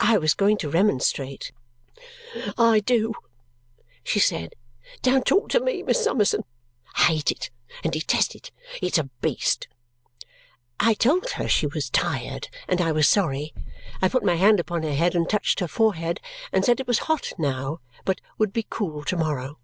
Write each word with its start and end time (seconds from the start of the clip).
I 0.00 0.16
was 0.16 0.32
going 0.32 0.56
to 0.60 0.70
remonstrate. 0.70 1.52
"I 2.56 2.80
do!" 2.80 3.12
she 4.02 4.18
said 4.18 4.54
"Don't 5.02 5.26
talk 5.26 5.50
to 5.50 5.60
me, 5.60 5.82
Miss 5.82 6.02
Summerson. 6.02 6.44
I 6.96 7.02
hate 7.02 7.30
it 7.30 7.50
and 7.84 7.92
detest 7.92 8.34
it. 8.34 8.50
It's 8.80 8.96
a 8.96 9.10
beast!" 9.20 9.68
I 10.80 10.94
told 10.94 11.32
her 11.32 11.48
she 11.50 11.66
was 11.66 11.90
tired, 11.90 12.48
and 12.66 12.80
I 12.80 12.92
was 12.92 13.06
sorry. 13.06 13.52
I 14.00 14.08
put 14.08 14.24
my 14.24 14.36
hand 14.36 14.58
upon 14.58 14.84
her 14.84 14.94
head, 14.94 15.14
and 15.14 15.28
touched 15.28 15.60
her 15.60 15.68
forehead, 15.68 16.18
and 16.50 16.64
said 16.64 16.80
it 16.80 16.88
was 16.88 17.00
hot 17.00 17.34
now 17.36 17.80
but 18.06 18.22
would 18.38 18.54
be 18.54 18.66
cool 18.70 19.04
to 19.04 19.18
morrow. 19.18 19.58